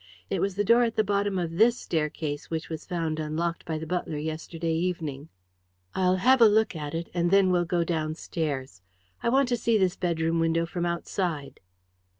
[0.31, 3.77] It was the door at the bottom of this staircase which was found unlocked by
[3.77, 5.29] the butler yesterday evening."
[5.93, 8.81] "I'll have a look at it, and then we'll go downstairs.
[9.21, 11.59] I want to see this bedroom window from outside."